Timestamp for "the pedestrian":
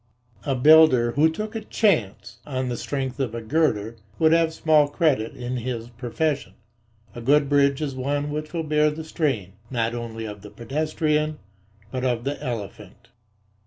10.41-11.37